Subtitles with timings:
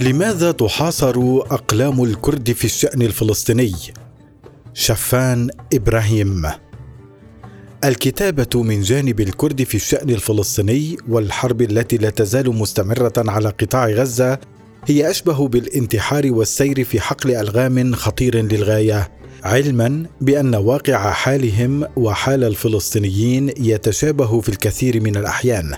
[0.00, 3.72] لماذا تحاصر أقلام الكرد في الشأن الفلسطيني؟
[4.74, 6.46] شفان إبراهيم.
[7.84, 14.38] الكتابة من جانب الكرد في الشأن الفلسطيني والحرب التي لا تزال مستمرة على قطاع غزة
[14.86, 19.10] هي أشبه بالانتحار والسير في حقل ألغام خطير للغاية
[19.44, 25.74] علما بأن واقع حالهم وحال الفلسطينيين يتشابه في الكثير من الأحيان.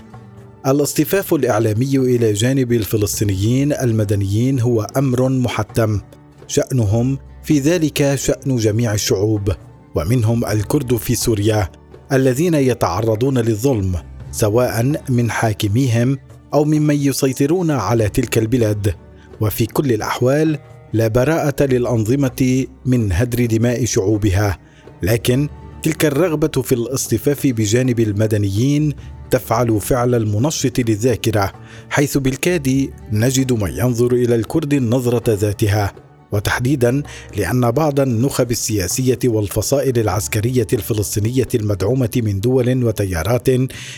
[0.67, 6.01] الاصطفاف الإعلامي إلى جانب الفلسطينيين المدنيين هو أمر محتم.
[6.47, 9.51] شأنهم في ذلك شأن جميع الشعوب
[9.95, 11.69] ومنهم الكرد في سوريا
[12.11, 13.95] الذين يتعرضون للظلم
[14.31, 16.17] سواء من حاكميهم
[16.53, 18.95] أو ممن يسيطرون على تلك البلاد.
[19.41, 20.59] وفي كل الأحوال
[20.93, 24.57] لا براءة للأنظمة من هدر دماء شعوبها
[25.03, 25.49] لكن
[25.83, 28.93] تلك الرغبة في الاصطفاف بجانب المدنيين
[29.31, 31.53] تفعل فعل المنشط للذاكرة
[31.89, 35.93] حيث بالكاد نجد من ينظر إلى الكرد النظرة ذاتها.
[36.31, 37.03] وتحديدا
[37.37, 43.49] لأن بعض النخب السياسية والفصائل العسكرية الفلسطينية المدعومة من دول وتيارات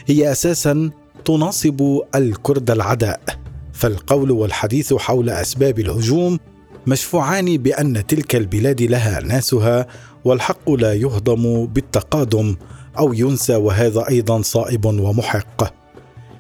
[0.07, 0.89] هي أساسا
[1.25, 3.21] تناصب الكرد العداء.
[3.73, 6.39] فالقول والحديث حول أسباب الهجوم
[6.87, 9.87] مشفوعان بأن تلك البلاد لها ناسها
[10.25, 12.55] والحق لا يهضم بالتقادم.
[12.97, 15.73] أو ينسى وهذا أيضا صائب ومحق.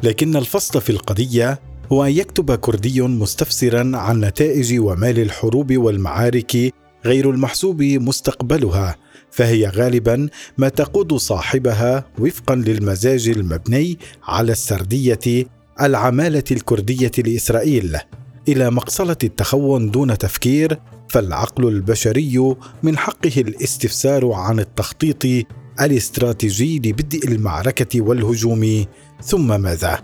[0.03, 1.59] لكن الفصل في القضية
[1.91, 6.73] هو أن يكتب كردي مستفسرا عن نتائج ومال الحروب والمعارك
[7.05, 8.95] غير المحسوب مستقبلها
[9.31, 15.45] فهي غالبا ما تقود صاحبها وفقا للمزاج المبني على السردية
[15.81, 17.97] العمالة الكردية لإسرائيل.
[18.47, 25.45] إلى مقصلة التخون دون تفكير فالعقل البشري من حقه الاستفسار عن التخطيط
[25.81, 28.85] الاستراتيجي لبدء المعركة والهجوم
[29.23, 29.99] ثم ماذا؟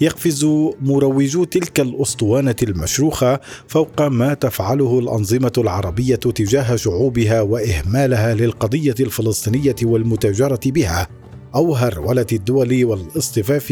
[0.00, 0.44] يقفز
[0.80, 10.60] مروجو تلك الأسطوانة المشروخة فوق ما تفعله الأنظمة العربية تجاه شعوبها وإهمالها للقضية الفلسطينية والمتاجرة
[10.66, 11.08] بها
[11.54, 13.66] أو هرولة الدول والاصطفاف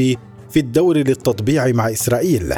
[0.50, 2.55] في الدور للتطبيع مع إسرائيل.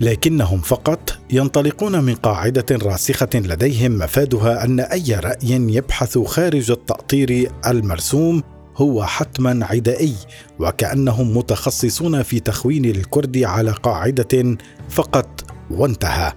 [0.00, 8.42] لكنهم فقط ينطلقون من قاعدة راسخة لديهم مفادها أن أي رأي يبحث خارج التأطير المرسوم
[8.76, 10.14] هو حتما عدائي
[10.58, 14.56] وكأنهم متخصصون في تخوين الكرد على قاعدة
[14.88, 16.32] فقط وانتهى.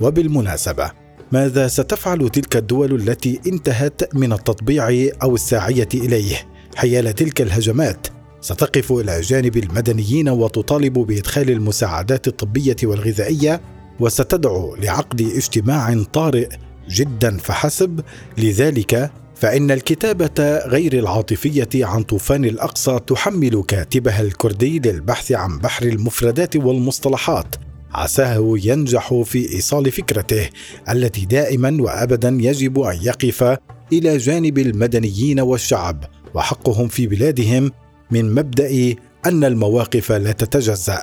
[0.00, 0.90] وبالمناسبة
[1.32, 6.36] ماذا ستفعل تلك الدول التي انتهت من التطبيع أو الساعية إليه؟
[6.76, 8.06] حيال تلك الهجمات
[8.48, 13.60] ستقف إلى جانب المدنيين وتطالب بإدخال المساعدات الطبية والغذائية
[14.00, 16.48] وستدعو لعقد اجتماع طارئ
[16.88, 18.00] جدا فحسب.
[18.38, 26.56] لذلك فإن الكتابة غير العاطفية عن طوفان الأقصى تحمل كاتبها الكردي للبحث عن بحر المفردات
[26.56, 27.56] والمصطلحات.
[27.92, 30.48] عساه ينجح في إيصال فكرته
[30.90, 33.58] التي دائما وابدا يجب أن يقف
[33.92, 36.04] إلى جانب المدنيين والشعب
[36.34, 37.72] وحقهم في بلادهم
[38.10, 38.94] من مبدأ
[39.26, 41.02] أن المواقف لا تتجزأ.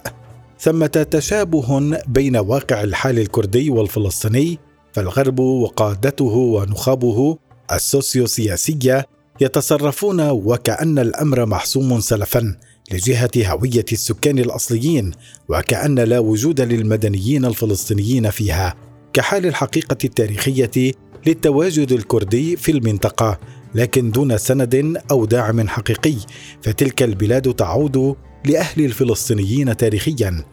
[0.59, 4.59] ثمة تشابه بين واقع الحال الكردي والفلسطيني
[4.93, 7.37] فالغرب وقادته ونخابه
[7.71, 9.05] السوسيوسياسية
[9.41, 12.55] يتصرفون وكأن الأمر محسوم سلفا
[12.91, 15.11] لجهة هوية السكان الأصليين
[15.49, 18.75] وكأن لا وجود للمدنيين الفلسطينيين فيها
[19.13, 20.91] كحال الحقيقة التاريخية
[21.27, 23.39] للتواجد الكردي في المنطقة
[23.75, 26.15] لكن دون سند أو داعم حقيقي
[26.61, 28.15] فتلك البلاد تعود
[28.45, 30.45] لأهل الفلسطينيين تاريخيا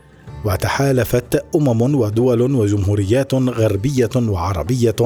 [0.44, 4.96] وتحالفت أمم ودول وجمهوريات غربية وعربية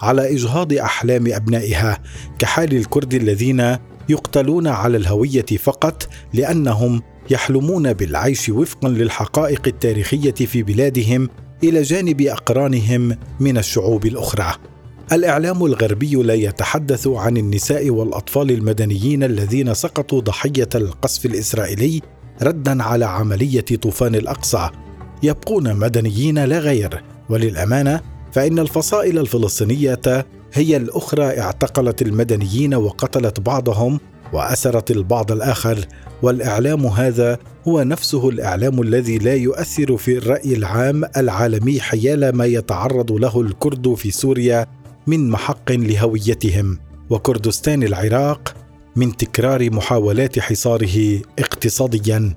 [0.00, 1.98] على إجهاض أحلام أبنائها
[2.38, 3.76] كحال الكرد الذين
[4.08, 11.28] يقتلون على الهوية فقط لأنهم يحلمون بالعيش وفقا للحقائق التاريخية في بلادهم
[11.64, 14.54] إلى جانب أقرانهم من الشعوب الأخرى.
[15.12, 22.00] الإعلام الغربي لا يتحدث عن النساء والأطفال المدنيين الذين سقطوا ضحية القصف الإسرائيلي
[22.42, 24.70] ردا على عملية طوفان الأقصى.
[25.22, 27.02] يبقون مدنيين لا غير.
[27.28, 28.00] وللأمانة
[28.32, 34.00] فإن الفصائل الفلسطينية هي الأخرى اعتقلت المدنيين وقتلت بعضهم
[34.32, 35.86] وأسرت البعض الآخر.
[36.22, 37.38] والإعلام هذا
[37.68, 43.94] هو نفسه الإعلام الذي لا يؤثر في الرأي العام العالمي حيال ما يتعرض له الكرد
[43.94, 46.78] في سوريا من محق لهويتهم
[47.10, 48.54] وكردستان العراق
[48.96, 52.34] من تكرار محاولات حصاره اقتصاديا.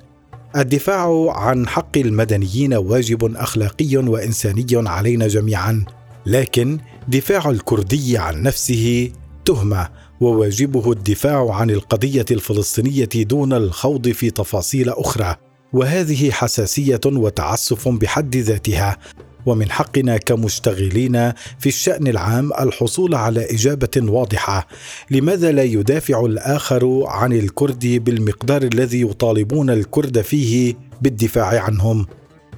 [0.56, 5.86] الدفاع عن حق المدنيين واجب أخلاقي وإنساني علينا جميعا
[6.26, 9.12] لكن دفاع الكردي عن نفسه
[9.46, 9.90] تهمة
[10.22, 15.36] وواجبه الدفاع عن القضية الفلسطينية دون الخوض في تفاصيل أخرى.
[15.74, 18.98] وهذه حساسية وتعسف بحد ذاتها.
[19.46, 24.68] ومن حقنا كمشتغلين في الشأن العام الحصول على إجابة واضحة.
[25.12, 32.06] لماذا لا يدافع الآخر عن الكرد بالمقدار الذي يطالبون الكرد فيه بالدفاع عنهم؟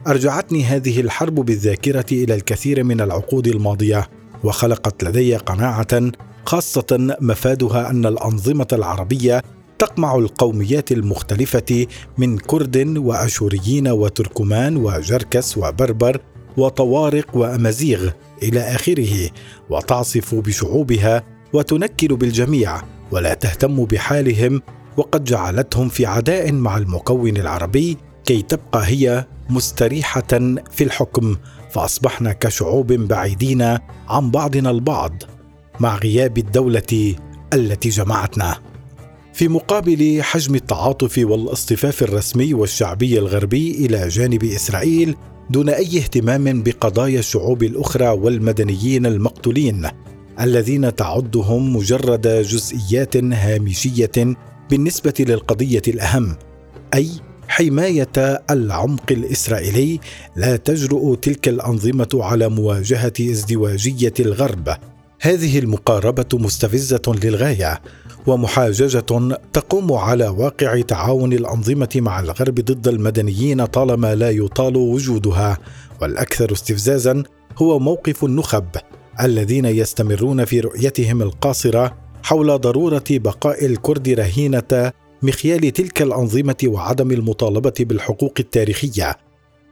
[0.08, 4.10] أرجعتني هذه الحرب بالذاكرة إلى الكثير من العقود الماضية
[4.44, 6.12] وخلقت لدي قناعة
[6.46, 9.42] خاصة مفادها أن الأنظمة العربية
[9.80, 11.88] تقمع القوميات المختلفة
[12.18, 16.22] من كرد وأشوريين وتركمان وجركس وبربر
[16.57, 18.10] وطوارق وأمازيغ
[18.44, 19.30] إلى آخره
[19.69, 21.24] وتعصف بشعوبها
[21.54, 22.81] وتنكل بالجميع
[23.12, 24.62] ولا تهتم بحالهم
[24.98, 30.28] وقد جعلتهم في عداء مع المكون العربي كي تبقى هي مستريحة
[30.72, 31.36] في الحكم
[31.72, 33.62] فأصبحنا كشعوب بعيدين
[34.08, 35.24] عن بعضنا البعض
[35.80, 37.16] مع غياب الدولة
[37.54, 38.58] التي جمعتنا.
[39.34, 45.16] في مقابل حجم التعاطف والإصطفاف الرسمي والشعبي الغربي إلى جانب إسرائيل
[45.50, 49.88] دون أي اهتمام بقضايا الشعوب الأخرى والمدنيين المقتولين
[50.39, 54.36] الذين تعدهم مجرد جزئيات هامشية
[54.69, 56.36] بالنسبة للقضية الأهم
[56.94, 57.09] أي
[57.47, 60.00] حماية العمق الإسرائيلي
[60.36, 64.77] لا تجرؤ تلك الأنظمة على مواجهة ازدواجية الغرب.
[65.25, 67.81] هذه المقاربة مستفزة للغاية
[68.27, 69.00] ومحاججة
[69.54, 75.57] تقوم على واقع تعاون الأنظمة مع الغرب ضد المدنيين طالما لا يطال وجودها.
[76.01, 77.24] والأكثر استفزازا
[77.57, 78.66] هو موقف النخب
[79.22, 84.92] الذين يستمرون في رؤيتهم القاصرة حول ضرورة بقاء الكرد رهينة
[85.22, 89.18] مخيال تلك الأنظمة وعدم المطالبة بالحقوق التاريخية.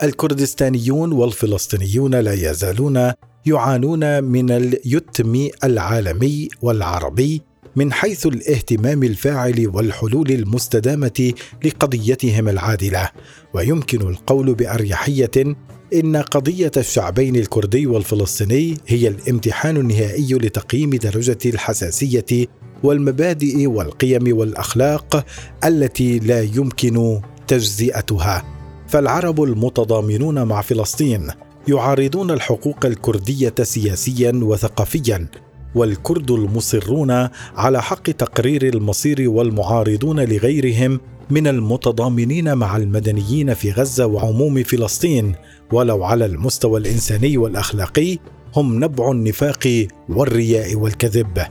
[0.03, 3.11] الكردستانيون والفلسطينيون لا يزالون
[3.45, 7.41] يعانون من اليتم العالمي والعربي
[7.75, 11.33] من حيث الاهتمام الفاعل والحلول المستدامة
[11.65, 13.09] لقضيتهم العادلة.
[13.53, 15.55] ويمكن القول بأريحية
[15.93, 22.47] إن قضية الشعبين الكردي والفلسطيني هي الامتحان النهائي لتقييم درجة الحساسية
[22.83, 25.25] والمبادئ والقيم والأخلاق
[25.63, 28.43] التي لا يمكن تجزئتها.
[28.87, 31.27] فالعرب المتضامنون مع فلسطين
[31.67, 35.27] يعارضون الحقوق الكردية سياسيا وثقافيا
[35.75, 37.11] والكرد المصرون
[37.55, 40.99] على حق تقرير المصير والمعارضون لغيرهم
[41.29, 45.35] من المتضامنين مع المدنيين في غزة وعموم فلسطين.
[45.71, 48.17] ولو على المستوى الإنساني والأخلاقي
[48.55, 51.45] هم نبع النفاق والرياء والكذب.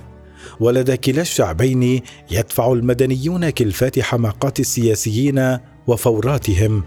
[0.61, 2.00] ولدى كلا الشعبين
[2.31, 6.84] يدفع المدنيون كلفات حماقات السياسيين وفوراتهم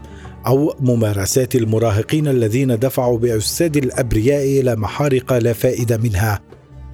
[0.47, 6.39] أو ممارسات المراهقين الذين دفعوا باجساد الأبرياء إلى محارق لا فائدة منها.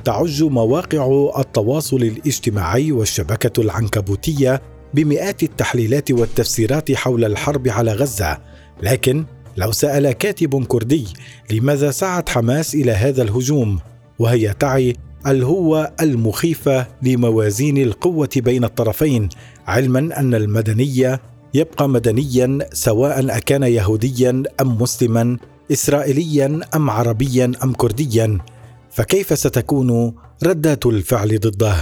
[0.03, 4.61] تعج مواقع التواصل الاجتماعي والشبكة العنكبوتية
[4.93, 8.37] بمئات التحليلات والتفسيرات حول الحرب على غزة.
[8.83, 9.25] لكن
[9.57, 11.07] لو سأل كاتب كردي
[11.51, 13.79] لماذا سعت حماس إلى هذا الهجوم
[14.19, 14.95] وهي تعي
[15.27, 19.29] الهوه المخيفة لموازين القوة بين الطرفين
[19.67, 21.19] علما أن المدني
[21.53, 25.37] يبقى مدنيا سواء أكان يهوديا أم مسلما
[25.71, 28.37] اسرائيليا أم عربيا أم كرديا.
[28.91, 30.13] فكيف ستكون
[30.43, 31.75] ردات الفعل ضده؟